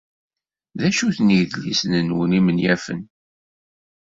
[0.77, 3.01] D acu-ten yidlisen-nwen imenyafen?